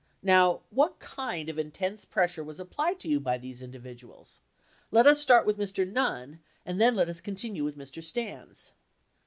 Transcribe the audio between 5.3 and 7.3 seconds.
with Mr. Runn, and then let us